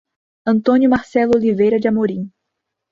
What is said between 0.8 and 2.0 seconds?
Marcelo Oliveira de